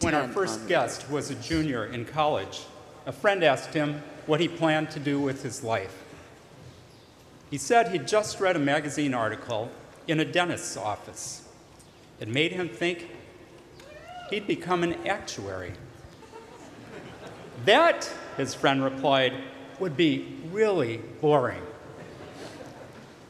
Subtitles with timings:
[0.00, 2.62] When our first guest was a junior in college,
[3.04, 6.04] a friend asked him what he planned to do with his life.
[7.50, 9.72] He said he'd just read a magazine article
[10.06, 11.48] in a dentist's office.
[12.20, 13.10] It made him think
[14.30, 15.72] he'd become an actuary.
[17.64, 19.32] That, his friend replied,
[19.80, 21.62] would be really boring.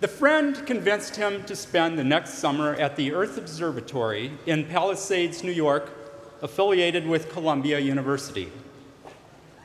[0.00, 5.42] The friend convinced him to spend the next summer at the Earth Observatory in Palisades,
[5.42, 5.97] New York,
[6.40, 8.50] affiliated with Columbia University.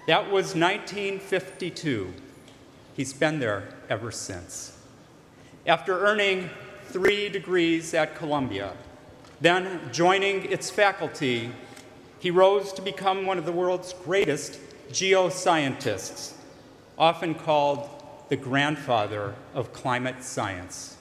[0.08, 2.14] That was 1952.
[2.96, 4.78] He's been there ever since.
[5.66, 6.50] After earning
[6.88, 8.74] three degrees at Columbia,
[9.40, 11.52] then joining its faculty,
[12.20, 14.60] he rose to become one of the world's greatest
[14.92, 16.34] geoscientists,
[16.98, 17.90] often called
[18.30, 20.93] the grandfather of climate science.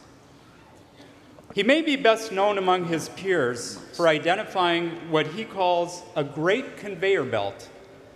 [1.54, 6.78] He may be best known among his peers for identifying what he calls a great
[6.78, 7.68] conveyor belt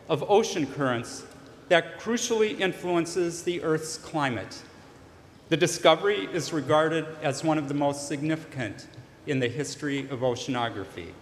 [0.09, 1.25] of ocean currents
[1.69, 4.63] that crucially influences the Earth's climate.
[5.51, 8.87] The discovery is regarded as one of the most significant
[9.27, 11.13] in the history of oceanography.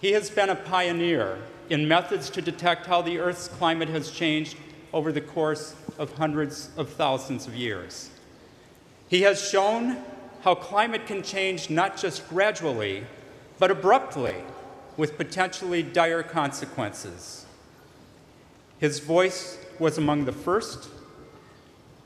[0.00, 1.38] He has been a pioneer
[1.70, 4.56] in methods to detect how the Earth's climate has changed
[4.92, 8.10] over the course of hundreds of thousands of years.
[9.08, 9.96] He has shown
[10.42, 13.04] how climate can change not just gradually,
[13.58, 14.36] but abruptly,
[14.96, 17.46] with potentially dire consequences.
[18.78, 20.88] His voice was among the first,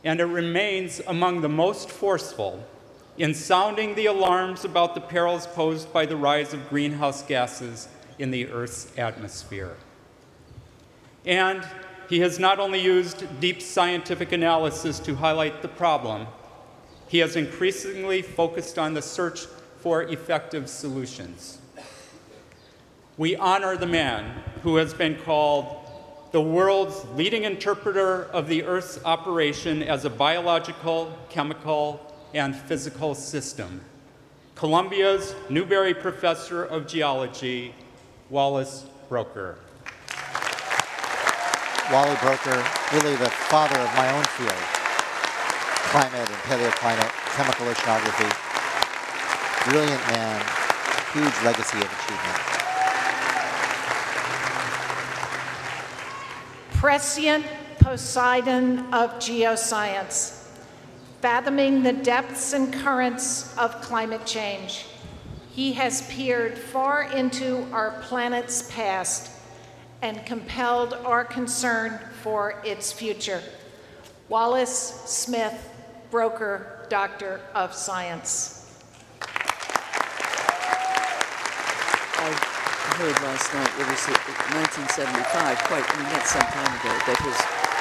[0.03, 2.65] and it remains among the most forceful
[3.17, 7.89] in sounding the alarms about the perils posed by the rise of greenhouse gases
[8.19, 9.77] in the Earth's atmosphere.
[11.25, 11.67] And
[12.09, 16.27] he has not only used deep scientific analysis to highlight the problem,
[17.09, 19.47] he has increasingly focused on the search
[19.81, 21.59] for effective solutions.
[23.17, 25.85] We honor the man who has been called
[26.33, 33.81] the world's leading interpreter of the Earth's operation as a biological, chemical, and physical system.
[34.57, 37.75] Columbia's Newberry Professor of Geology,
[38.31, 39.57] Wallace Broecker.
[41.93, 44.84] Wally Broecker, really the father of my own field,
[45.91, 48.31] climate and paleoclimate, chemical oceanography.
[49.71, 50.41] Brilliant man,
[51.13, 52.39] huge legacy of achievement.
[56.73, 57.47] Prescient
[57.79, 60.49] Poseidon of geoscience,
[61.21, 64.87] fathoming the depths and currents of climate change.
[65.51, 69.31] He has peered far into our planet's past
[70.03, 73.43] and compelled our concern for its future.
[74.29, 75.71] Wallace Smith,
[76.15, 78.71] Broecker, doctor of science.
[82.15, 82.31] I
[82.95, 84.15] heard last night, it was uh,
[84.55, 87.35] 1975, quite, I mean, that's some time ago, that his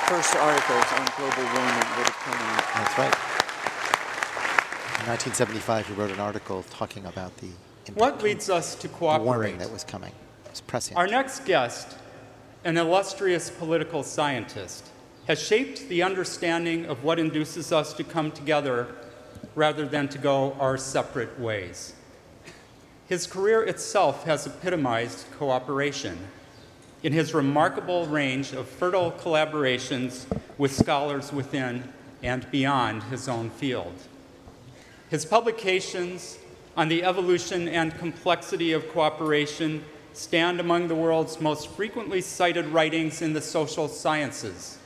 [0.09, 2.66] first articles on global warming would have come out.
[2.73, 3.13] That's right.
[5.05, 7.50] In 1975, he wrote an article talking about the
[7.94, 9.25] What leads us to the cooperate?
[9.25, 10.09] warming that was coming.
[10.45, 10.97] It was prescient.
[10.97, 12.00] Our next guest,
[12.63, 14.89] an illustrious political scientist,
[15.28, 18.88] has shaped the understanding of what induces us to come together
[19.56, 21.94] rather than to go our separate ways.
[23.07, 26.17] His career itself has epitomized cooperation
[27.03, 30.25] in his remarkable range of fertile collaborations
[30.57, 31.83] with scholars within
[32.22, 33.94] and beyond his own field.
[35.09, 36.39] His publications
[36.75, 39.83] on the evolution and complexity of cooperation
[40.13, 44.79] stand among the world's most frequently cited writings in the social sciences.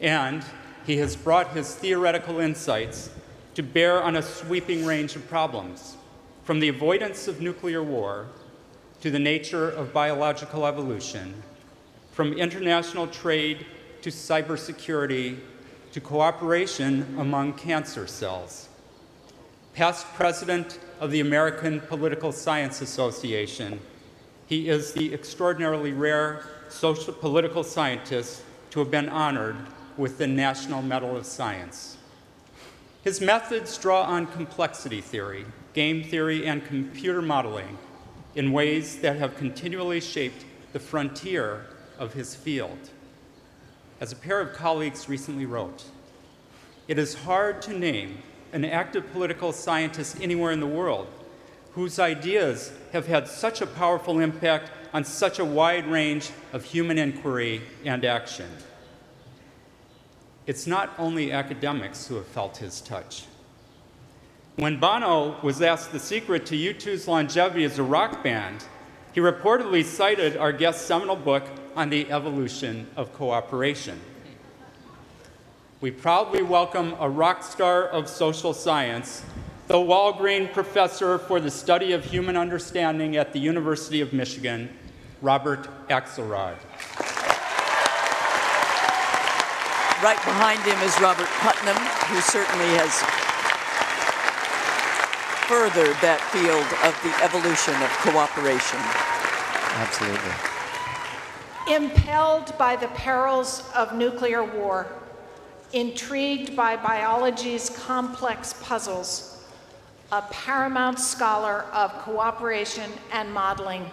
[0.00, 0.44] And
[0.86, 3.10] he has brought his theoretical insights
[3.54, 5.96] to bear on a sweeping range of problems,
[6.44, 8.26] from the avoidance of nuclear war
[9.00, 11.42] to the nature of biological evolution,
[12.12, 13.66] from international trade
[14.02, 15.38] to cybersecurity
[15.92, 18.68] to cooperation among cancer cells.
[19.74, 23.80] Past president of the American Political Science Association,
[24.46, 29.56] he is the extraordinarily rare social political scientist to have been honored
[29.96, 31.96] with the National Medal of Science.
[33.02, 37.78] His methods draw on complexity theory, game theory, and computer modeling
[38.34, 41.66] in ways that have continually shaped the frontier
[41.98, 42.90] of his field.
[44.00, 45.84] As a pair of colleagues recently wrote,
[46.88, 48.18] it is hard to name
[48.52, 51.08] an active political scientist anywhere in the world
[51.72, 56.96] whose ideas have had such a powerful impact on such a wide range of human
[56.96, 58.48] inquiry and action.
[60.46, 63.24] It's not only academics who have felt his touch.
[64.54, 68.64] When Bono was asked the secret to U2's longevity as a rock band,
[69.16, 71.42] He reportedly cited our guest's seminal book
[71.74, 73.98] on the evolution of cooperation.
[75.80, 79.24] We proudly welcome a rock star of social science,
[79.68, 84.68] the Walgreen Professor for the Study of Human Understanding at the University of Michigan,
[85.22, 86.56] Robert Axelrod.
[90.02, 91.76] Right behind him is Robert Putnam,
[92.08, 93.02] who certainly has
[95.48, 98.78] furthered that field of the evolution of cooperation.
[99.80, 100.34] Absolutely.
[101.74, 104.86] Impelled by the perils of nuclear war,
[105.72, 109.44] intrigued by biology's complex puzzles,
[110.12, 113.90] a paramount scholar of cooperation and modeling,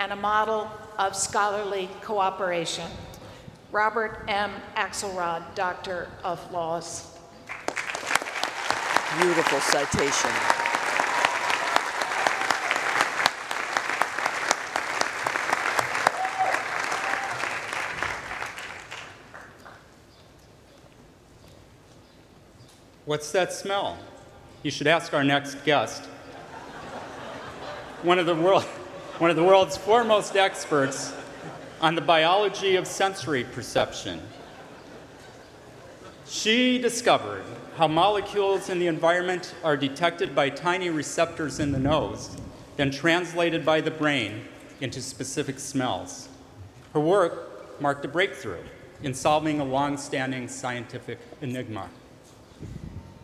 [0.00, 2.90] and a model of scholarly cooperation.
[3.74, 4.52] Robert M.
[4.76, 7.18] Axelrod, Doctor of Laws.
[9.20, 10.30] Beautiful citation.
[23.06, 23.98] What's that smell?
[24.62, 26.04] You should ask our next guest.
[28.04, 28.62] One of the, world,
[29.18, 31.12] one of the world's foremost experts
[31.84, 34.18] on the biology of sensory perception.
[36.26, 37.44] She discovered
[37.76, 42.38] how molecules in the environment are detected by tiny receptors in the nose,
[42.78, 44.46] then translated by the brain
[44.80, 46.30] into specific smells.
[46.94, 48.64] Her work marked a breakthrough
[49.02, 51.90] in solving a long standing scientific enigma.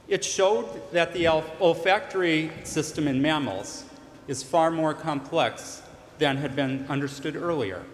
[0.06, 3.84] It showed that the olfactory system in mammals
[4.28, 5.80] is far more complex
[6.18, 7.84] than had been understood earlier,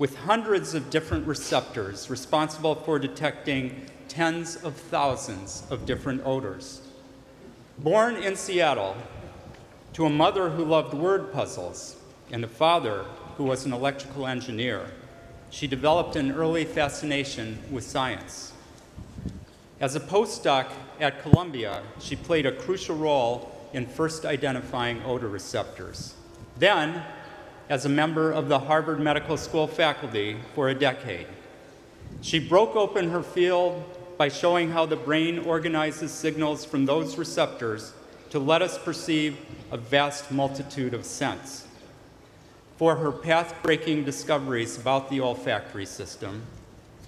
[0.00, 6.80] with hundreds of different receptors responsible for detecting tens of thousands of different odors.
[7.76, 8.96] Born in Seattle
[9.92, 11.96] to a mother who loved word puzzles
[12.32, 13.04] and a father
[13.36, 14.86] who was an electrical engineer,
[15.50, 18.54] she developed an early fascination with science.
[19.80, 20.68] As a postdoc
[20.98, 26.14] at Columbia, she played a crucial role in first identifying odor receptors.
[26.56, 27.04] Then,
[27.70, 31.28] as a member of the Harvard Medical School faculty for a decade,
[32.20, 33.82] she broke open her field
[34.18, 37.92] by showing how the brain organizes signals from those receptors
[38.30, 39.38] to let us perceive
[39.70, 41.68] a vast multitude of scents.
[42.76, 46.42] For her path breaking discoveries about the olfactory system,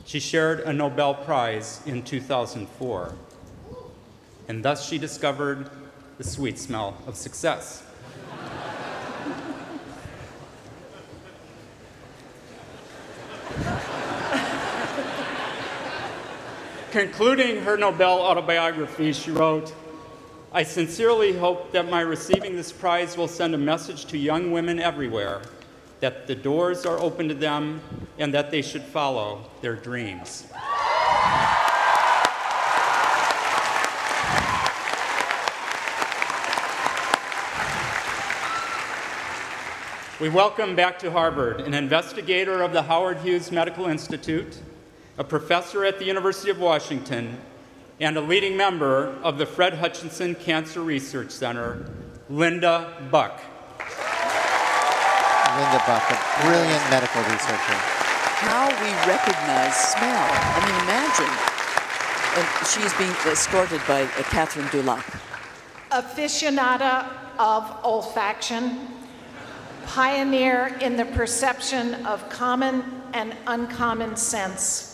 [0.05, 3.15] she shared a Nobel Prize in 2004.
[4.47, 5.69] And thus she discovered
[6.19, 7.83] the sweet smell of success.
[16.93, 19.73] Concluding her Nobel autobiography, she wrote,
[20.53, 24.79] I sincerely hope that my receiving this prize will send a message to young women
[24.79, 25.41] everywhere
[26.01, 27.81] that the doors are open to them
[28.19, 30.45] and that they should follow their dreams.
[40.21, 44.59] We welcome back to Harvard an investigator of the Howard Hughes Medical Institute,
[45.19, 47.39] a professor at the University of Washington,
[48.01, 51.87] and a leading member of the Fred Hutchinson Cancer Research Center,
[52.31, 53.41] Linda Buck.
[55.55, 57.77] Linda Buck, a brilliant medical researcher.
[58.41, 60.27] How we recognize smell.
[60.33, 61.33] I mean, imagine.
[62.35, 65.05] And she's being escorted by uh, Catherine Dulac.
[65.91, 67.07] Aficionada
[67.39, 68.79] of olfaction,
[69.87, 72.83] pioneer in the perception of common
[73.13, 74.92] and uncommon sense.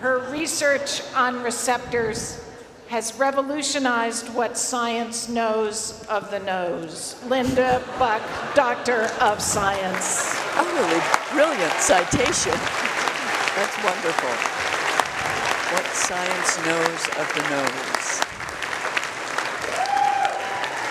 [0.00, 2.40] Her research on receptors
[2.88, 7.16] has revolutionized what science knows of the nose.
[7.26, 8.22] Linda Buck,
[8.54, 10.36] Doctor of Science.
[10.54, 11.00] Utterly
[11.32, 12.52] brilliant citation.
[13.56, 14.34] That's wonderful.
[15.72, 18.20] What science knows of the nose.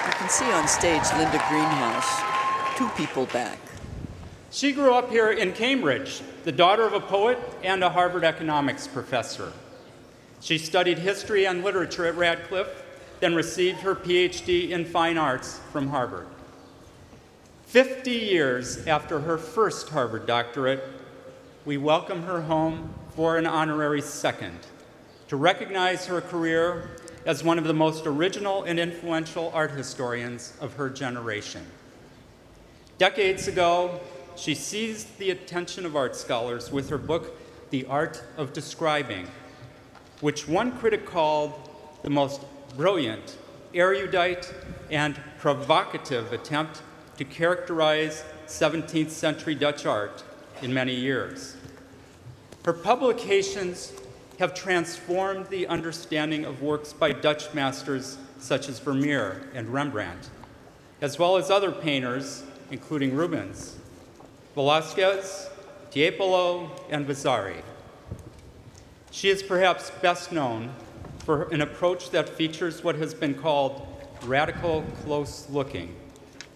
[0.07, 3.60] You can see on stage Linda Greenhouse, two people back.
[4.53, 8.88] She grew up here in Cambridge, the daughter of a poet and a Harvard economics
[8.88, 9.51] professor.
[10.41, 12.83] She studied history and literature at Radcliffe,
[13.19, 16.27] then received her PhD in fine arts from Harvard.
[17.65, 20.83] 50 years after her first Harvard doctorate,
[21.65, 24.60] we welcome her home for an honorary second
[25.29, 26.91] to recognize her career
[27.25, 31.65] as one of the most original and influential art historians of her generation.
[33.00, 34.00] Decades ago,
[34.36, 37.38] she seized the attention of art scholars with her book,
[37.70, 39.28] The Art of Describing,
[40.22, 41.54] which one critic called
[42.02, 42.42] the most
[42.75, 43.38] brilliant,
[43.74, 44.54] erudite,
[44.90, 46.82] and provocative attempt
[47.18, 50.24] to characterize 17th century Dutch art
[50.62, 51.56] in many years.
[52.66, 53.94] Her publications
[54.40, 60.30] have transformed the understanding of works by Dutch masters such as Vermeer and Rembrandt,
[61.02, 63.78] as well as other painters, including Rubens,
[64.55, 65.50] Velazquez,
[65.91, 67.63] Tiepolo, and Vasari.
[69.10, 70.74] She is perhaps best known
[71.19, 73.88] for an approach that features what has been called
[74.25, 75.95] radical close looking,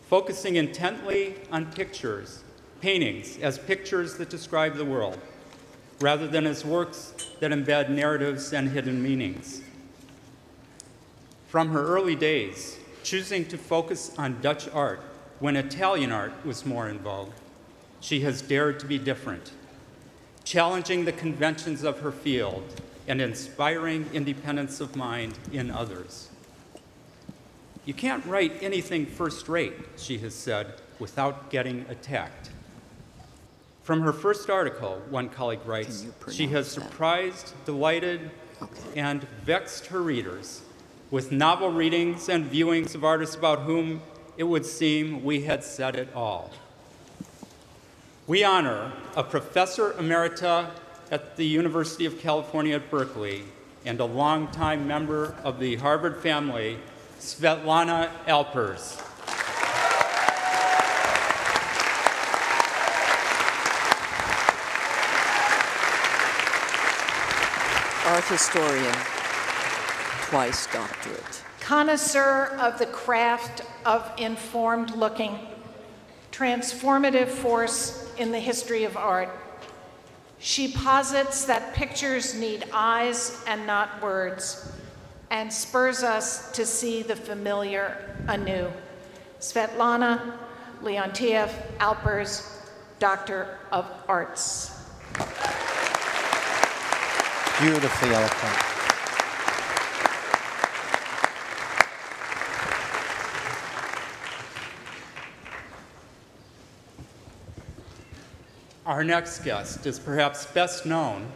[0.10, 2.44] focusing intently on pictures,
[2.82, 5.20] paintings as pictures that describe the world,
[6.00, 9.62] rather than as works that embed narratives and hidden meanings.
[11.48, 15.00] From her early days, choosing to focus on Dutch art
[15.40, 17.32] when Italian art was more in vogue,
[18.00, 19.52] she has dared to be different,
[20.44, 26.30] challenging the conventions of her field and inspiring independence of mind in others.
[27.86, 32.50] You can't write anything first rate, she has said, without getting attacked.
[33.84, 36.82] From her first article, one colleague writes, she has pronounce that?
[36.82, 39.00] surprised, delighted, Okay.
[39.00, 40.64] and vexed her readers
[41.12, 44.02] with novel readings and viewings of artists about whom
[44.36, 46.52] it would seem we had said it all.
[48.28, 50.70] We honor a professor emerita
[51.12, 53.46] at the University of California at Berkeley
[53.86, 56.78] and a longtime member of the Harvard family,
[57.22, 59.02] Svetlana Alpers.
[68.08, 68.96] Art historian,
[70.24, 71.44] twice doctorate.
[71.62, 75.40] connoisseur of the craft of informed looking,
[76.34, 79.30] transformative force in the history of art.
[80.40, 84.72] She posits that pictures need eyes and not words,
[85.32, 88.70] and spurs us to see the familiar anew.
[89.40, 90.34] Svetlana
[90.82, 92.62] Leontief Alpers,
[93.00, 94.72] Doctor of Arts.
[97.60, 98.77] Beautifully eloquent.
[108.88, 111.28] Our next guest is perhaps best known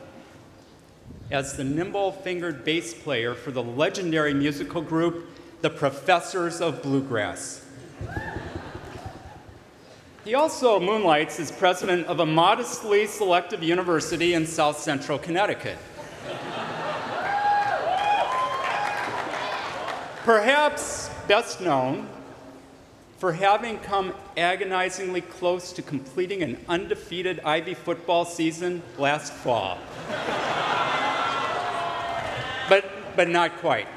[1.29, 5.27] as the nimble fingered bass player for the legendary musical group,
[5.59, 7.65] the Professors of Bluegrass.
[10.23, 15.77] He also moonlights as president of a modestly selective university in south central Connecticut.
[20.23, 22.07] Perhaps best known
[23.21, 29.77] for having come agonizingly close to completing an undefeated Ivy football season last fall.
[32.67, 32.83] but,
[33.15, 33.87] but not quite.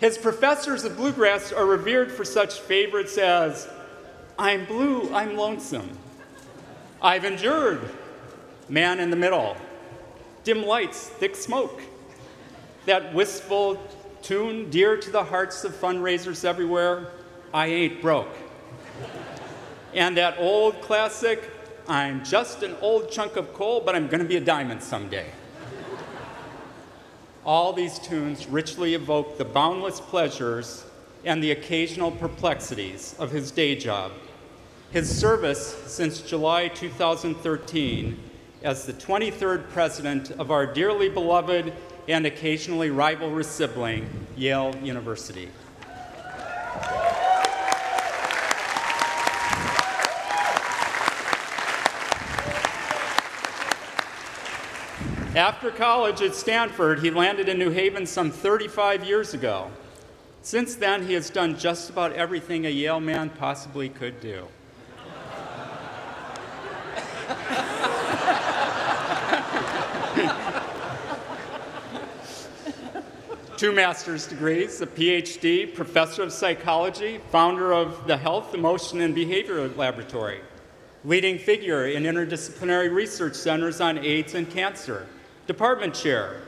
[0.00, 3.70] His professors of bluegrass are revered for such favorites as
[4.38, 5.96] I'm blue, I'm lonesome,
[7.00, 7.80] I've endured,
[8.68, 9.56] man in the middle,
[10.44, 11.80] dim lights, thick smoke,
[12.84, 13.80] that wistful
[14.24, 17.08] tune dear to the hearts of fundraisers everywhere,
[17.52, 18.34] I Ain't Broke.
[19.92, 21.50] And that old classic,
[21.86, 25.26] I'm just an old chunk of coal, but I'm gonna be a diamond someday.
[27.44, 30.86] All these tunes richly evoke the boundless pleasures
[31.26, 34.10] and the occasional perplexities of his day job.
[34.90, 38.18] His service since July 2013
[38.62, 41.74] as the 23rd president of our dearly beloved
[42.08, 45.48] and occasionally rivalrous sibling, Yale University.
[55.36, 59.68] After college at Stanford, he landed in New Haven some 35 years ago.
[60.42, 64.46] Since then, he has done just about everything a Yale man possibly could do.
[73.56, 79.68] Two master's degrees, a PhD, professor of psychology, founder of the Health, Emotion, and Behavior
[79.68, 80.40] Laboratory,
[81.04, 85.06] leading figure in interdisciplinary research centers on AIDS and cancer,
[85.46, 86.42] department chair,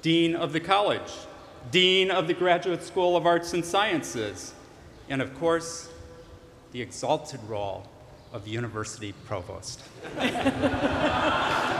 [0.00, 1.12] dean of the college,
[1.70, 4.54] dean of the Graduate School of Arts and Sciences,
[5.10, 5.90] and of course,
[6.72, 7.86] the exalted role
[8.32, 9.82] of university provost.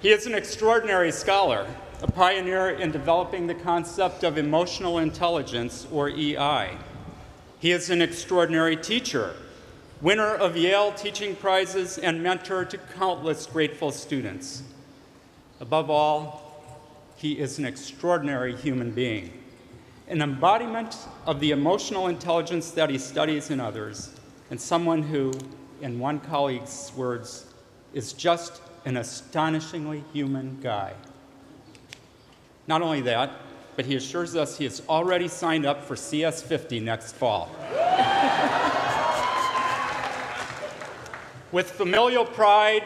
[0.00, 1.66] He is an extraordinary scholar,
[2.02, 6.70] a pioneer in developing the concept of emotional intelligence, or EI.
[7.58, 9.34] He is an extraordinary teacher,
[10.00, 14.62] winner of Yale teaching prizes, and mentor to countless grateful students.
[15.60, 16.64] Above all,
[17.16, 19.30] he is an extraordinary human being,
[20.08, 24.14] an embodiment of the emotional intelligence that he studies in others,
[24.50, 25.30] and someone who,
[25.82, 27.52] in one colleague's words,
[27.92, 30.94] is just an astonishingly human guy.
[32.66, 33.30] Not only that,
[33.76, 37.50] but he assures us he has already signed up for CS50 next fall.
[41.52, 42.84] With familial pride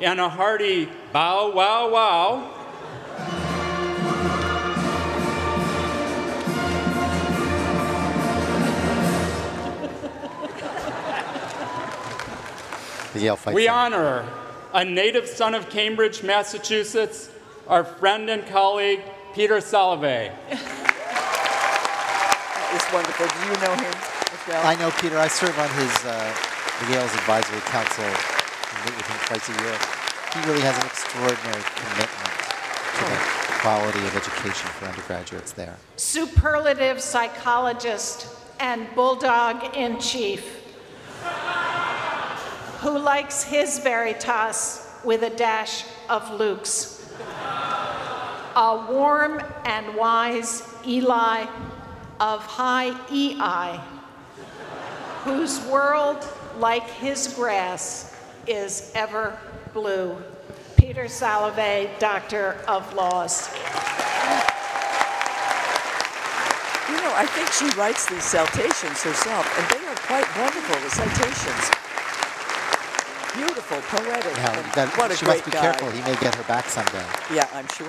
[0.00, 2.50] and a hearty bow, wow, wow,
[13.12, 13.54] The Yale fight.
[13.54, 14.26] we honor
[14.72, 17.30] a native son of Cambridge, Massachusetts,
[17.68, 19.00] our friend and colleague,
[19.34, 20.30] Peter Salovey.
[20.50, 20.58] That
[22.74, 23.26] is wonderful.
[23.26, 23.94] Do you know him,
[24.32, 24.66] Michelle?
[24.66, 25.18] I know Peter.
[25.18, 26.34] I serve on his uh,
[26.90, 28.04] Yale's advisory council.
[28.04, 28.10] We
[28.90, 29.76] meet with him twice a year.
[30.32, 32.32] He really has an extraordinary commitment
[32.96, 33.18] to the
[33.60, 35.76] quality of education for undergraduates there.
[35.96, 38.26] superlative psychologist
[38.58, 40.61] and bulldog in chief
[42.82, 47.08] who likes his Veritas with a dash of Lux.
[48.56, 51.46] A warm and wise Eli
[52.18, 53.80] of high EI,
[55.22, 56.26] whose world,
[56.58, 58.16] like his grass,
[58.48, 59.38] is ever
[59.72, 60.16] blue.
[60.76, 63.48] Peter Salovey, Doctor of Laws.
[66.90, 70.90] You know, I think she writes these citations herself, and they are quite wonderful, the
[70.90, 71.91] citations.
[73.34, 74.36] Beautiful, poetic.
[74.36, 75.60] Now, and that, what a she great must be guy.
[75.60, 75.90] careful.
[75.90, 77.04] He may get her back someday.
[77.34, 77.88] Yeah, I'm sure.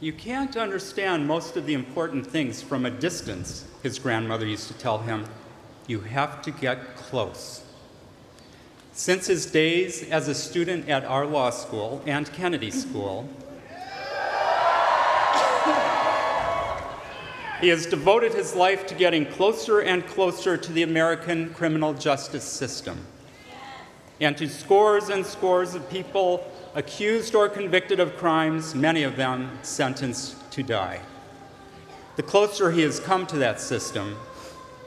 [0.00, 4.74] You can't understand most of the important things from a distance, his grandmother used to
[4.74, 5.24] tell him.
[5.88, 7.64] You have to get close.
[8.92, 13.28] Since his days as a student at our law school and Kennedy School,
[17.60, 22.44] he has devoted his life to getting closer and closer to the American criminal justice
[22.44, 23.04] system
[24.20, 29.50] and to scores and scores of people accused or convicted of crimes, many of them
[29.62, 31.00] sentenced to die.
[32.16, 34.16] The closer he has come to that system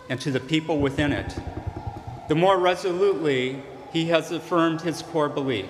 [0.10, 1.38] and to the people within it,
[2.28, 5.70] the more resolutely he has affirmed his core belief.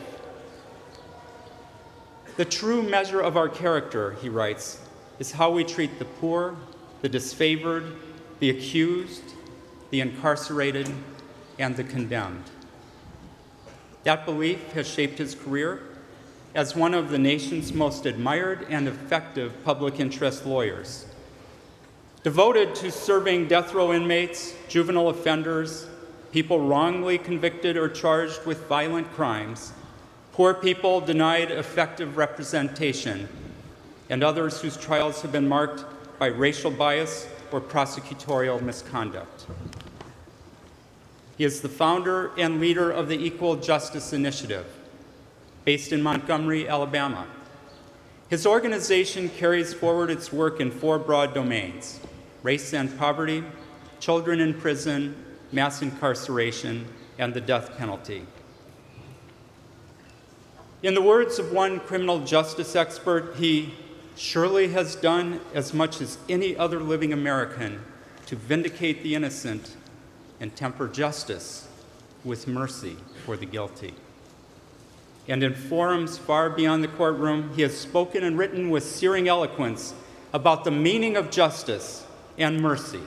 [2.38, 4.80] The true measure of our character, he writes,
[5.20, 6.56] is how we treat the poor,
[7.02, 7.96] the disfavored,
[8.40, 9.24] the accused,
[9.90, 10.90] the incarcerated,
[11.60, 12.44] and the condemned.
[14.04, 15.82] That belief has shaped his career
[16.54, 21.06] as one of the nation's most admired and effective public interest lawyers.
[22.24, 25.88] Devoted to serving death row inmates, juvenile offenders,
[26.32, 29.74] people wrongly convicted or charged with violent crimes,
[30.34, 33.28] poor people denied effective representation,
[34.10, 35.84] and others whose trials have been marked
[36.22, 39.48] by racial bias or prosecutorial misconduct.
[41.36, 44.68] He is the founder and leader of the Equal Justice Initiative,
[45.66, 47.26] based in Montgomery, Alabama.
[48.30, 52.00] His organization carries forward its work in four broad domains
[52.44, 53.44] race and poverty,
[54.00, 55.16] children in prison,
[55.52, 56.86] mass incarceration,
[57.18, 58.28] and the death penalty.
[60.84, 63.74] In the words of one criminal justice expert, he
[64.16, 67.82] surely has done as much as any other living American
[68.26, 69.76] to vindicate the innocent
[70.40, 71.68] and temper justice
[72.24, 73.94] with mercy for the guilty.
[75.28, 79.94] And in forums far beyond the courtroom, he has spoken and written with searing eloquence
[80.34, 82.06] about the meaning of justice
[82.38, 83.02] and mercy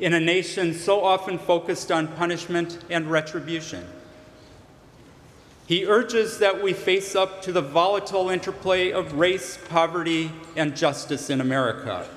[0.00, 3.86] in a nation so often focused on punishment and retribution.
[5.70, 11.30] He urges that we face up to the volatile interplay of race, poverty, and justice
[11.30, 12.08] in America.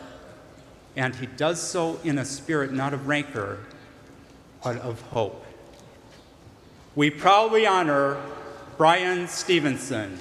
[0.95, 3.59] And he does so in a spirit not of rancor,
[4.63, 5.45] but of hope.
[6.95, 8.17] We proudly honor
[8.79, 10.17] Bryan Stevenson.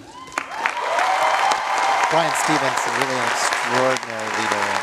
[2.13, 4.77] Bryan Stevenson, really an extraordinary leader in,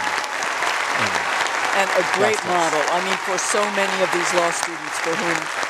[0.97, 1.13] in
[1.77, 2.49] And a great Justice.
[2.49, 2.81] model.
[2.97, 5.68] I mean, for so many of these law students for whom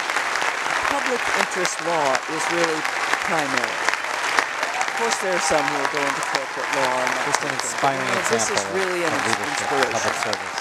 [1.10, 2.82] public interest law is really
[3.26, 3.74] primary.
[4.78, 7.02] Of course, there are some who are going to corporate law.
[7.02, 7.98] And that just an sort of thing.
[7.98, 9.90] inspiring You know, example This is really an of leadership, inspiration.
[9.90, 10.58] public service.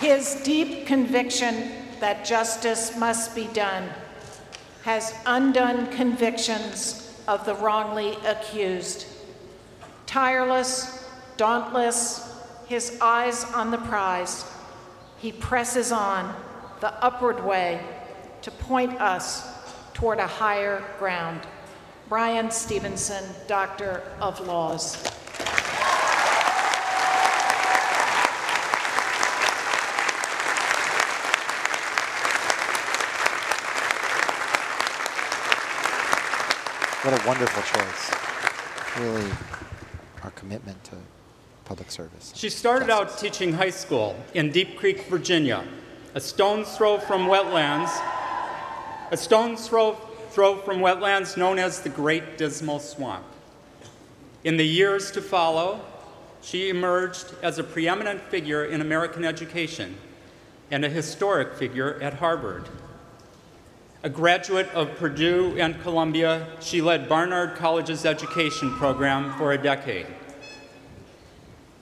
[0.00, 3.90] His deep conviction that justice must be done
[4.84, 9.04] has undone convictions of the wrongly accused.
[10.06, 11.04] Tireless,
[11.36, 12.32] dauntless,
[12.66, 14.50] his eyes on the prize,
[15.18, 16.34] he presses on
[16.80, 17.80] the upward way
[18.42, 19.46] to point us
[19.94, 21.40] toward a higher ground.
[22.08, 24.96] Bryan Stevenson, Doctor of Laws.
[37.02, 38.10] What a wonderful choice.
[39.00, 39.30] Really,
[40.24, 40.96] our commitment to
[41.64, 42.32] public service.
[42.34, 45.64] She started out teaching high school in Deep Creek, Virginia,
[46.16, 47.90] a stone's throw from wetlands,
[49.10, 49.92] a stone's throw,
[50.30, 53.26] throw from wetlands known as the Great Dismal Swamp.
[54.42, 55.82] In the years to follow,
[56.40, 59.94] she emerged as a preeminent figure in American education
[60.70, 62.66] and a historic figure at Harvard.
[64.02, 70.06] A graduate of Purdue and Columbia, she led Barnard College's education program for a decade.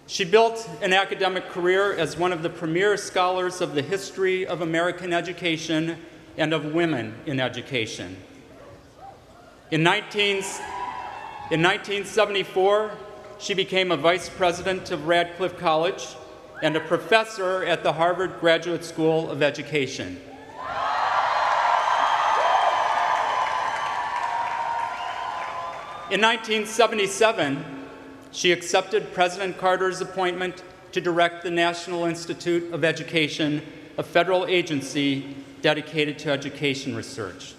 [0.07, 4.61] She built an academic career as one of the premier scholars of the history of
[4.61, 5.97] American education
[6.37, 8.17] and of women in education.
[9.71, 10.37] In, 19,
[11.51, 12.91] in 1974,
[13.39, 16.07] she became a vice president of Radcliffe College
[16.63, 20.21] and a professor at the Harvard Graduate School of Education.
[26.11, 27.74] In 1977,
[28.35, 33.63] she accepted President Carter's appointment to direct the National Institute of Education,
[33.97, 37.55] a federal agency dedicated to education research.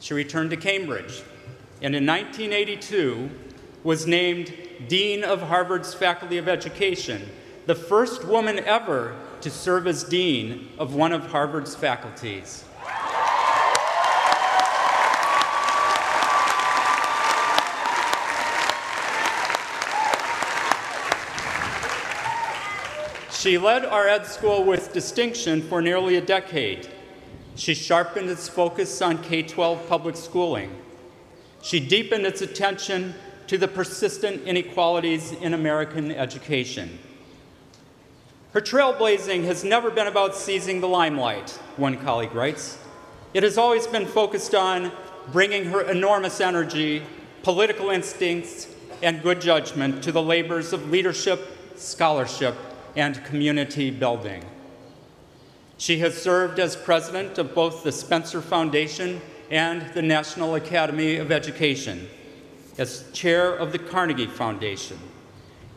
[0.00, 1.22] She returned to Cambridge
[1.82, 3.30] and in 1982
[3.84, 4.54] was named
[4.88, 7.28] Dean of Harvard's Faculty of Education,
[7.66, 12.64] the first woman ever to serve as Dean of one of Harvard's faculties.
[23.42, 26.88] She led our ed school with distinction for nearly a decade.
[27.56, 30.70] She sharpened its focus on K 12 public schooling.
[31.60, 33.16] She deepened its attention
[33.48, 37.00] to the persistent inequalities in American education.
[38.52, 42.78] Her trailblazing has never been about seizing the limelight, one colleague writes.
[43.34, 44.92] It has always been focused on
[45.32, 47.02] bringing her enormous energy,
[47.42, 48.68] political instincts,
[49.02, 52.54] and good judgment to the labors of leadership, scholarship,
[52.96, 54.44] and community building.
[55.78, 61.32] She has served as president of both the Spencer Foundation and the National Academy of
[61.32, 62.08] Education,
[62.78, 64.98] as chair of the Carnegie Foundation,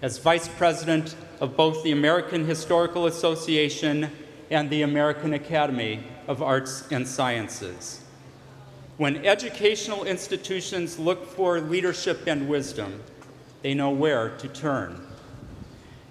[0.01, 4.09] as vice president of both the American Historical Association
[4.49, 8.01] and the American Academy of Arts and Sciences.
[8.97, 13.01] When educational institutions look for leadership and wisdom,
[13.61, 15.04] they know where to turn.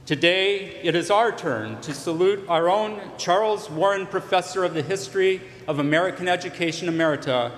[0.06, 5.40] Today, it is our turn to salute our own Charles Warren Professor of the History
[5.66, 7.50] of American Education Emerita,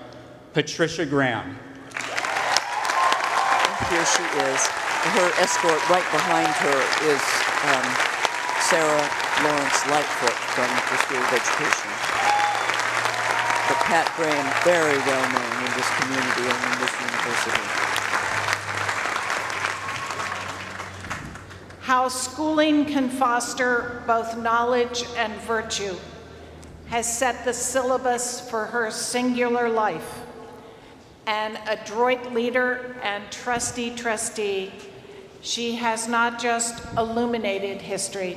[0.53, 1.59] Patricia Graham.
[3.91, 4.63] Here she is.
[5.11, 6.79] Her escort right behind her
[7.11, 7.19] is
[7.67, 7.83] um,
[8.63, 9.03] Sara
[9.43, 11.91] Lawrence Lightfoot from the School of Education.
[13.67, 17.86] But Pat Graham, very well known in this community and in this university.
[21.87, 25.95] How schooling can foster both knowledge and virtue
[26.87, 30.19] has set the syllabus for her singular life.
[31.27, 34.73] An adroit leader and trusty trustee,
[35.41, 38.35] she has not just illuminated history,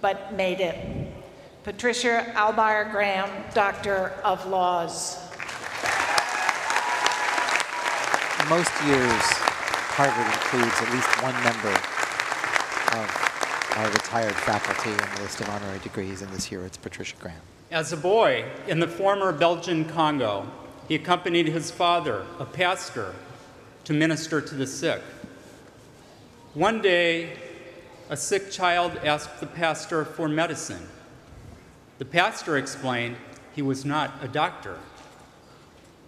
[0.00, 0.76] but made it.
[1.64, 5.18] Patricia Albjerg Graham, Doctor of Laws.
[8.48, 9.22] Most years,
[9.98, 11.97] Harvard includes at least one member
[12.92, 17.16] of our retired faculty on the list of honorary degrees, and this year it's Patricia
[17.20, 17.40] Graham.
[17.70, 20.50] As a boy in the former Belgian Congo,
[20.88, 23.14] he accompanied his father, a pastor,
[23.84, 25.02] to minister to the sick.
[26.54, 27.36] One day,
[28.08, 30.88] a sick child asked the pastor for medicine.
[31.98, 33.16] The pastor explained
[33.54, 34.78] he was not a doctor.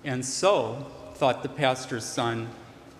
[0.02, 2.48] And so, thought the pastor's son,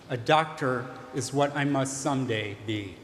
[0.09, 2.95] a doctor is what I must someday be.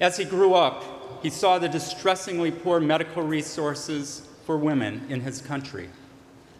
[0.00, 5.40] As he grew up, he saw the distressingly poor medical resources for women in his
[5.40, 5.88] country.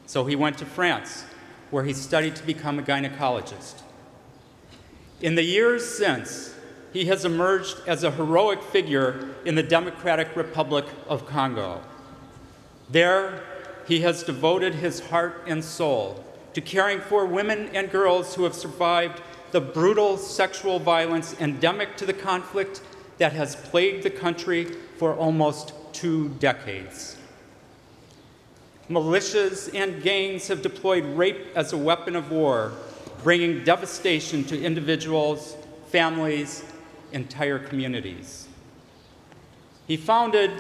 [0.07, 1.25] So he went to France,
[1.71, 3.83] where he studied to become a gynecologist.
[5.21, 6.55] In the years since,
[6.93, 11.81] he has emerged as a heroic figure in the Democratic Republic of Congo.
[12.91, 13.43] There,
[13.87, 16.25] he has devoted his heart and soul
[16.55, 19.21] to caring for women and girls who have survived
[19.53, 22.81] the brutal sexual violence endemic to the conflict
[23.19, 24.65] that has plagued the country
[24.97, 27.17] for almost two decades.
[28.89, 32.73] Militias and gangs have deployed rape as a weapon of war,
[33.23, 35.57] bringing devastation to individuals,
[35.89, 36.65] families,
[37.13, 38.49] entire communities.
[39.87, 40.51] He founded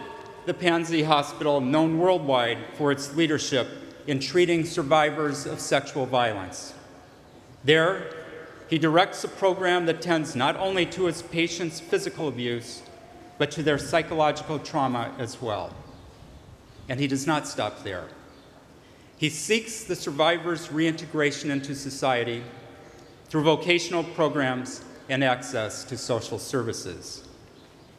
[0.47, 3.69] the Panzi Hospital, known worldwide for its leadership
[4.07, 6.73] in treating survivors of sexual violence.
[7.65, 8.18] There,
[8.69, 12.83] he directs a program that tends not only to his patients' physical abuse,
[13.39, 15.75] but to their psychological trauma as well.
[16.89, 18.09] And he does not stop there.
[19.17, 22.43] He seeks the survivors' reintegration into society
[23.29, 27.25] through vocational programs and access to social services.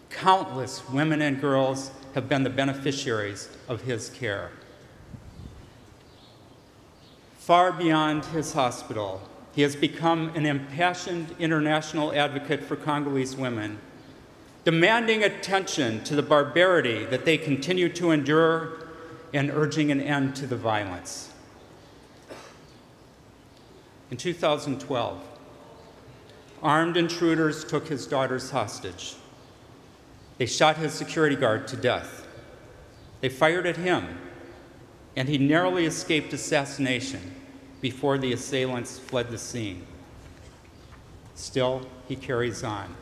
[0.09, 4.51] Countless women and girls have been the beneficiaries of his care.
[7.37, 9.21] Far beyond his hospital,
[9.53, 13.79] he has become an impassioned international advocate for Congolese women,
[14.63, 18.85] demanding attention to the barbarity that they continue to endure
[19.33, 21.31] and urging an end to the violence.
[24.11, 25.21] In 2012,
[26.61, 29.15] armed intruders took his daughters hostage.
[30.37, 32.27] They shot his security guard to death.
[33.21, 34.17] They fired at him,
[35.15, 37.38] and he narrowly escaped assassination
[37.81, 39.85] before the assailants fled the scene.
[41.35, 42.95] Still, he carries on.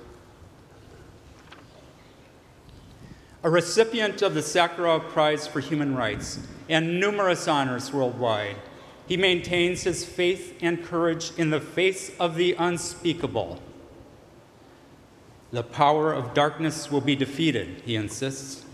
[3.44, 8.58] A recipient of the Sakharov Prize for Human Rights and numerous honors worldwide,
[9.08, 13.62] he maintains his faith and courage in the face of the unspeakable.
[15.52, 18.66] The power of darkness will be defeated, he insists.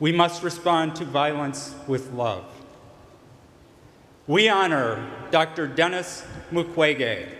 [0.00, 2.46] We must respond to violence with love.
[4.28, 5.00] We honor
[5.32, 5.66] Dr.
[5.66, 6.20] Denis
[6.52, 7.32] Mukwege.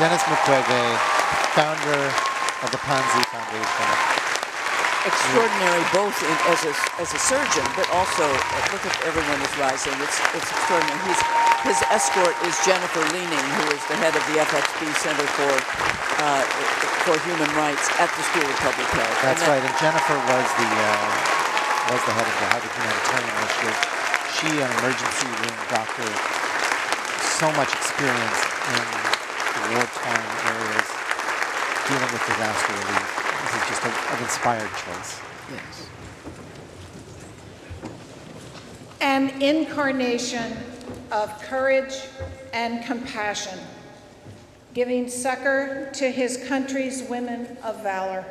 [0.00, 0.82] Denis Mukwege,
[1.52, 2.02] founder
[2.64, 3.88] of the Panzi Foundation.
[5.04, 6.72] Extraordinary both in, as, a,
[7.04, 9.92] as a surgeon, but also, uh, look at everyone is rising.
[10.00, 10.96] It's, it's extraordinary.
[11.04, 11.20] He's,
[11.68, 15.52] his escort is Jennifer Leaning, who is the head of the FXB Center for,
[16.24, 16.40] uh,
[17.04, 19.16] for Human Rights at the School of Public Health.
[19.20, 22.72] That's And that- right, and Jennifer was the uh, was the head of the Harvard
[22.72, 23.76] Humanitarian Initiative.
[24.40, 26.10] She, an emergency room doctor,
[27.38, 28.40] so much experience
[28.74, 28.82] in
[29.72, 30.88] war-torn areas
[31.86, 33.10] dealing with disaster relief.
[33.42, 35.20] This is just a, an inspired choice.
[35.52, 35.88] Yes.
[39.00, 40.56] An incarnation
[41.12, 41.94] of courage
[42.52, 43.58] and compassion,
[44.74, 48.24] giving succor to his country's women of valor.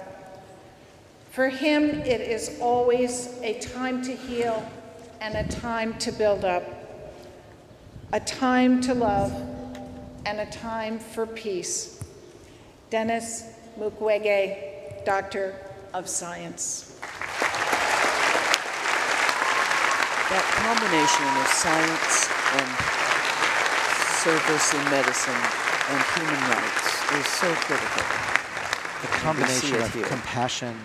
[1.32, 4.70] For him, it is always a time to heal
[5.24, 6.64] and a time to build up,
[8.12, 9.32] a time to love
[10.26, 12.04] and a time for peace.
[12.90, 13.46] Denis
[13.80, 15.56] Mukwege, Doctor
[15.94, 17.00] of Science.
[20.28, 22.28] That combination of science
[22.60, 22.68] and
[24.20, 25.44] service in medicine
[25.88, 28.04] and human rights is so critical.
[29.02, 30.04] The combination of here.
[30.04, 30.76] compassion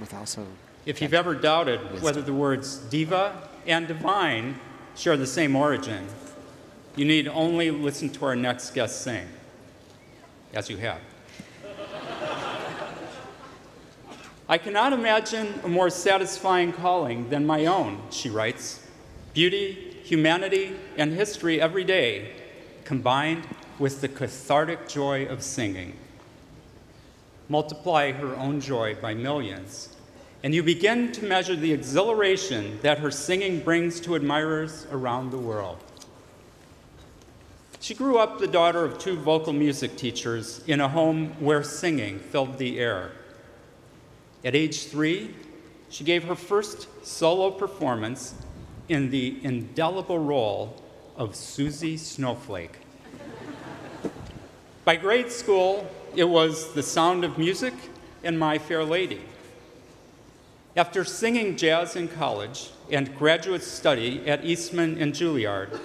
[0.00, 0.44] with also
[0.84, 2.02] If you've ever doubted Wisdom.
[2.02, 4.58] whether the words diva and divine
[4.96, 6.06] share the same origin,
[6.96, 9.26] you need only listen to our next guest sing,
[10.52, 11.00] as you have.
[14.46, 18.86] I cannot imagine a more satisfying calling than my own, she writes.
[19.32, 22.32] Beauty, humanity, and history every day,
[22.84, 23.48] combined
[23.78, 25.96] with the cathartic joy of singing.
[27.48, 29.96] Multiply her own joy by millions,
[30.44, 35.38] and you begin to measure the exhilaration that her singing brings to admirers around the
[35.38, 35.78] world.
[37.80, 42.18] She grew up the daughter of two vocal music teachers in a home where singing
[42.18, 43.12] filled the air.
[44.44, 45.34] At age three,
[45.88, 48.34] she gave her first solo performance
[48.90, 50.82] in the indelible role
[51.16, 52.80] of Susie Snowflake.
[54.84, 57.72] By grade school, it was The Sound of Music
[58.22, 59.22] and My Fair Lady.
[60.76, 65.78] After singing jazz in college and graduate study at Eastman and Juilliard,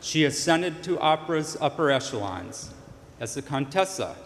[0.00, 2.74] she ascended to opera's upper echelons
[3.20, 4.16] as the Contessa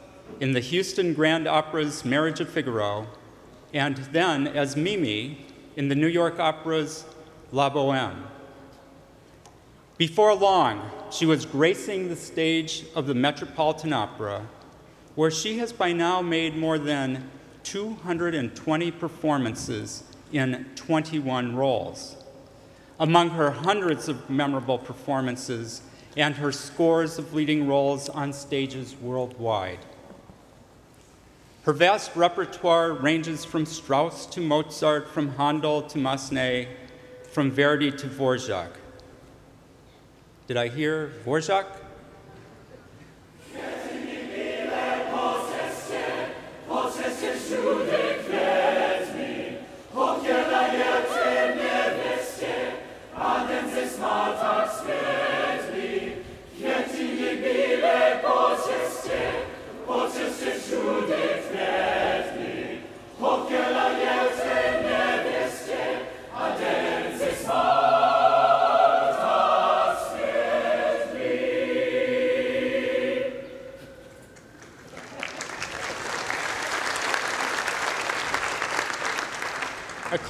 [0.40, 3.08] in the Houston Grand Opera's Marriage of Figaro,
[3.74, 5.44] and then as Mimi
[5.76, 7.04] in the New York Opera's
[7.52, 8.24] La Boheme.
[9.98, 14.46] Before long, she was gracing the stage of the Metropolitan Opera,
[15.14, 17.30] where she has by now made more than
[17.70, 20.02] 220 performances
[20.32, 22.16] in 21 roles.
[22.98, 25.80] Among her hundreds of memorable performances
[26.16, 29.78] and her scores of leading roles on stages worldwide.
[31.62, 36.66] Her vast repertoire ranges from Strauss to Mozart, from Handel to Massenet,
[37.30, 38.72] from Verdi to Dvorak.
[40.48, 41.79] Did I hear Dvorak?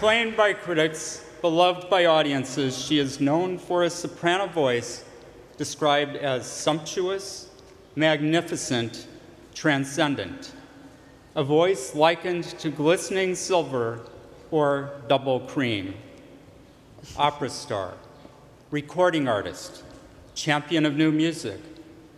[0.00, 5.04] Acclaimed by critics, beloved by audiences, she is known for a soprano voice
[5.58, 7.50] described as sumptuous,
[7.96, 9.06] magnificent,
[9.54, 10.52] transcendent.
[11.36, 14.00] A voice likened to glistening silver
[14.50, 15.92] or double cream.
[17.18, 17.92] Opera star,
[18.70, 19.84] recording artist,
[20.34, 21.60] champion of new music,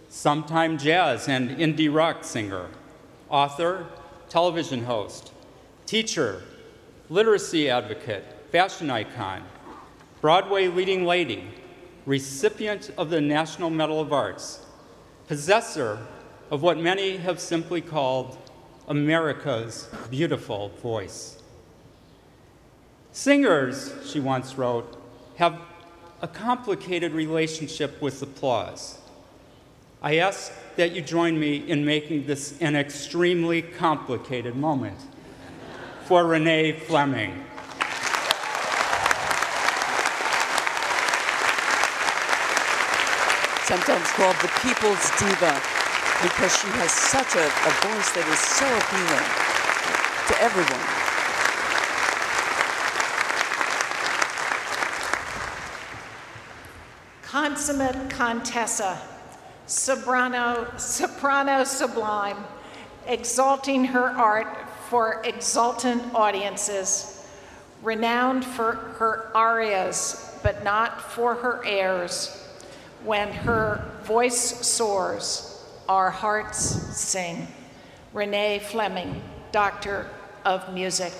[0.08, 2.68] sometime jazz and indie rock singer,
[3.28, 3.88] author,
[4.28, 5.32] television host,
[5.84, 6.44] teacher,
[7.12, 9.44] literacy advocate, fashion icon,
[10.22, 11.44] Broadway leading lady,
[12.06, 14.64] recipient of the National Medal of Arts,
[15.28, 15.98] possessor
[16.50, 18.38] of what many have simply called
[18.88, 21.36] America's beautiful voice.
[23.10, 24.96] Singers, she once wrote,
[25.36, 25.60] have
[26.22, 28.98] a complicated relationship with applause.
[30.00, 34.98] I ask that you join me in making this an extremely complicated moment
[36.12, 37.32] for Renee Fleming.
[43.64, 45.58] Sometimes called the people's diva
[46.20, 49.24] because she has such a, a voice that is so appealing
[50.28, 50.84] to everyone.
[57.22, 59.00] Consummate Contessa,
[59.64, 62.44] soprano, soprano sublime,
[63.06, 64.61] exalting her art
[64.92, 67.26] for exultant audiences,
[67.82, 72.46] renowned for her arias, but not for her airs.
[73.02, 77.48] When her voice soars, our hearts sing.
[78.12, 80.10] Renee Fleming, Doctor
[80.44, 81.14] of Music.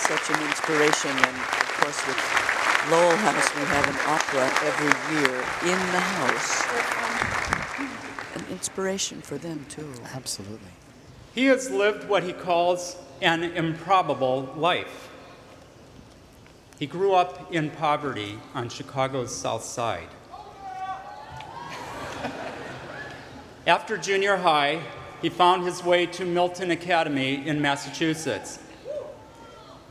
[0.00, 2.16] Such an inspiration, and of course, with
[2.90, 6.64] Lowell House, we have an opera every year in the house.
[7.78, 8.09] Um,
[8.60, 9.90] An inspiration for them, too.
[10.14, 10.68] Absolutely.
[11.34, 15.08] He has lived what he calls an improbable life.
[16.78, 20.08] He grew up in poverty on Chicago's South Side.
[23.66, 24.82] After junior high,
[25.22, 28.58] he found his way to Milton Academy in Massachusetts.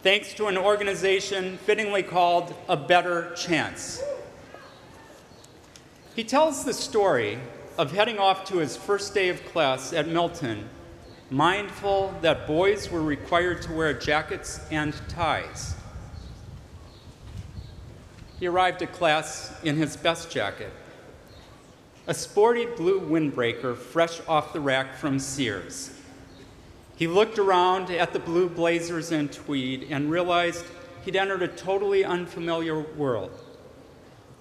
[0.04, 4.04] Thanks to an organization fittingly called A Better Chance.
[6.16, 7.40] He tells the story
[7.80, 10.68] of heading off to his first day of class at Milton,
[11.30, 15.76] mindful that boys were required to wear jackets and ties.
[18.38, 20.74] He arrived at class in his best jacket,
[22.06, 25.90] a sporty blue windbreaker fresh off the rack from Sears.
[26.98, 30.66] He looked around at the blue blazers and tweed and realized
[31.06, 33.32] he'd entered a totally unfamiliar world.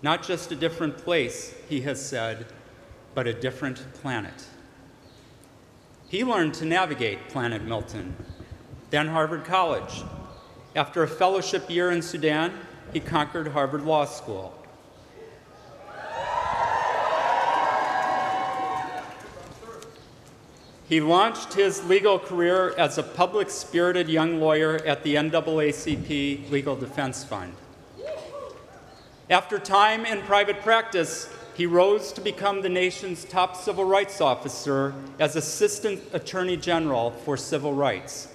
[0.03, 2.46] Not just a different place, he has said,
[3.19, 4.45] but a different planet.
[6.07, 8.15] He learned to navigate Planet Milton,
[8.91, 10.05] then Harvard College.
[10.77, 12.53] After a fellowship year in Sudan,
[12.93, 14.55] he conquered Harvard Law School.
[20.89, 26.77] He launched his legal career as a public spirited young lawyer at the NAACP Legal
[26.77, 27.53] Defense Fund.
[29.29, 34.94] After time in private practice, he rose to become the nation's top civil rights officer
[35.18, 38.28] as Assistant Attorney General for Civil Rights.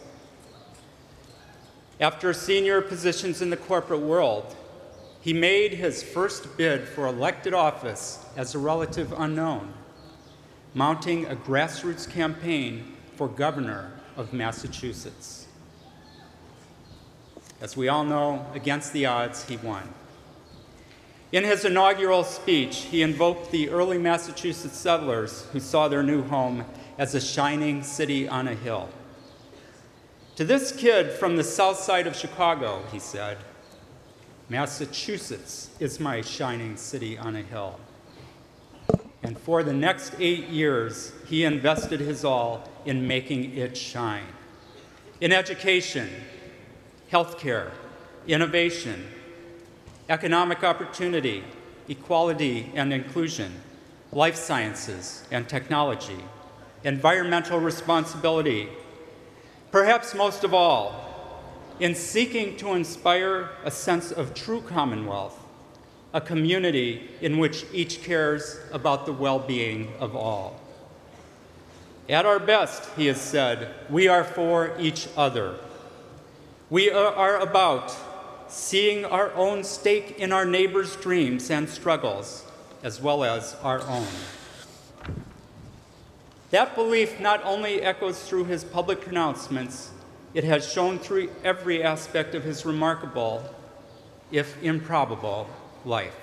[2.01, 4.57] After senior positions in the corporate world,
[5.21, 9.73] he made his first bid for elected office as a relative unknown
[10.73, 15.47] mounting a grassroots campaign for governor of Massachusetts.
[17.61, 19.87] As we all know, against the odds, he won.
[21.33, 26.63] In his inaugural speech, he invoked the early Massachusetts settlers who saw their new home
[26.99, 28.87] as a shining city on a hill.
[30.35, 33.39] To this kid from the south side of Chicago, he said,
[34.47, 37.79] Massachusetts is my shining city on a hill.
[39.23, 44.27] And for the next eight years, he invested his all in making it shine.
[45.19, 46.09] in education,
[47.11, 47.71] healthcare,
[48.27, 49.07] innovation,
[50.13, 51.43] economic opportunity,
[51.89, 53.51] equality and inclusion,
[54.11, 56.23] life sciences and technology,
[56.83, 58.69] environmental responsibility,
[59.71, 60.83] perhaps most of all,
[61.79, 65.39] in seeking to inspire a sense of true commonwealth,
[66.13, 70.61] a community in which each cares about the well being of all.
[72.07, 75.55] At our best, he has said, we are for each other.
[76.69, 77.95] We are about
[78.53, 82.45] seeing our own stake in our neighbors' dreams and struggles,
[82.83, 84.07] as well as our own.
[86.51, 89.89] That belief not only echoes through his public pronouncements,
[90.35, 93.43] it has shown through every aspect of his remarkable,
[94.31, 95.47] if improbable,
[95.83, 96.15] life.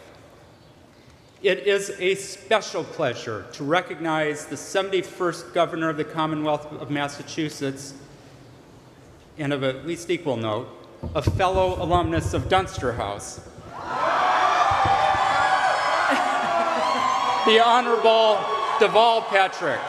[1.42, 7.94] It is a special pleasure to recognize the 71st Governor of the Commonwealth of Massachusetts,
[9.36, 10.68] and of at least equal note,
[11.14, 13.36] a fellow alumnus of Dunster House.
[17.46, 18.38] the Honorable
[18.78, 19.80] Deval Patrick.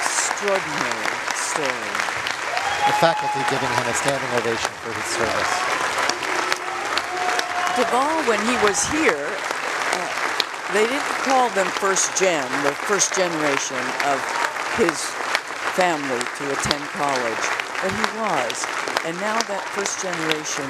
[0.00, 1.90] Extraordinary story.
[2.86, 5.54] The faculty giving him a standing ovation for his service.
[7.76, 10.08] Deval, when he was here, uh,
[10.72, 14.18] they didn't call them first gen, the first generation of
[14.76, 15.04] his
[15.76, 17.44] family to attend college,
[17.82, 18.66] but he was.
[19.04, 20.64] And now that first generation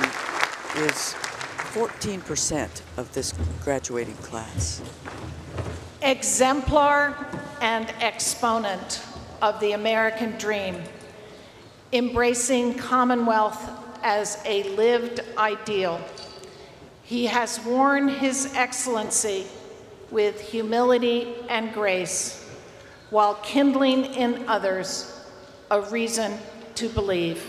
[0.85, 1.15] is
[1.71, 4.83] 14% of this graduating class.
[6.03, 7.15] exemplar
[7.61, 9.01] and exponent
[9.43, 10.83] of the American dream,
[11.93, 13.71] embracing Commonwealth
[14.03, 16.01] as a lived ideal.
[17.05, 19.47] He has worn his excellency
[20.11, 22.45] with humility and grace
[23.11, 25.20] while kindling in others
[25.71, 26.37] a reason
[26.75, 27.49] to believe.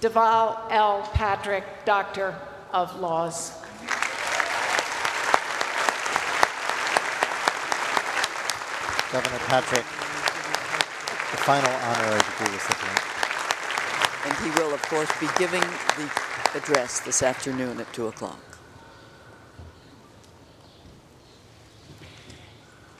[0.00, 1.02] Deval L.
[1.14, 2.34] Patrick, Doctor
[2.72, 3.52] of Laws.
[9.10, 9.84] Governor Patrick,
[11.30, 13.00] the final honorary degree recipient.
[14.26, 16.10] And he will, of course, be giving the
[16.54, 18.38] address this afternoon at 2 o'clock.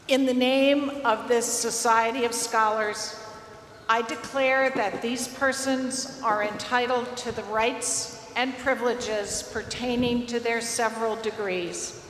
[0.07, 3.24] In the name of this Society of Scholars,
[3.89, 10.61] I declare that these persons are entitled to the rights and privileges pertaining to their
[10.61, 12.05] several degrees,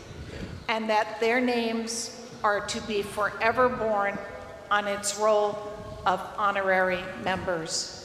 [0.69, 4.17] and that their names are to be forever borne
[4.71, 5.59] on its roll
[6.07, 8.04] of honorary members.